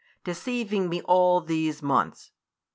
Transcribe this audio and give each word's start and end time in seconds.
Deceiving 0.23 0.89
me 0.89 0.99
all 1.03 1.41
these 1.41 1.83
months! 1.83 2.31